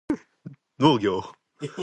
[0.79, 1.23] 農業